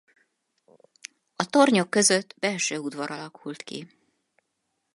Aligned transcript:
A 1.35 1.45
tornyok 1.49 1.89
között 1.89 2.35
belső 2.39 2.77
udvar 2.77 3.11
alakult 3.11 3.63
ki. 3.63 3.87